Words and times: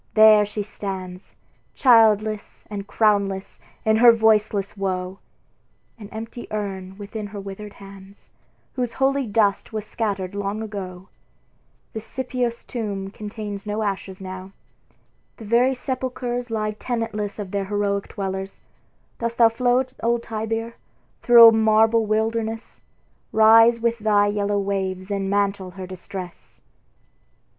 there 0.15 0.43
she 0.47 0.63
stands, 0.63 1.35
Childless 1.75 2.65
and 2.71 2.87
crownless 2.87 3.59
in 3.85 3.97
her 3.97 4.11
voiceless 4.11 4.75
woe; 4.75 5.19
An 5.99 6.09
empty 6.09 6.47
urn 6.49 6.97
within 6.97 7.27
her 7.27 7.39
withered 7.39 7.73
hands, 7.73 8.31
Whose 8.73 8.93
holy 8.93 9.27
dust 9.27 9.71
was 9.73 9.85
scattered 9.85 10.33
long 10.33 10.63
ago; 10.63 11.09
The 11.93 11.99
Scipios' 11.99 12.63
tomb 12.63 13.11
contains 13.11 13.67
no 13.67 13.83
ashes 13.83 14.19
now: 14.19 14.53
The 15.37 15.45
very 15.45 15.75
sepulchres 15.75 16.49
lie 16.49 16.71
tenantless 16.71 17.37
Of 17.37 17.51
their 17.51 17.65
heroic 17.65 18.07
dwellers; 18.07 18.59
dost 19.19 19.37
thou 19.37 19.49
flow, 19.49 19.85
Old 20.01 20.23
Tiber! 20.23 20.77
through 21.21 21.47
a 21.49 21.51
marble 21.51 22.07
wilderness? 22.07 22.81
Rise 23.31 23.79
with 23.79 23.99
thy 23.99 24.25
yellow 24.25 24.57
waves, 24.59 25.11
and 25.11 25.29
mantle 25.29 25.69
her 25.77 25.85
distress." 25.85 26.59